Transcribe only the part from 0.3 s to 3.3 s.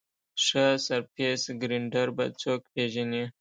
ښه سرفېس ګرېنډر به څوک پېژني؟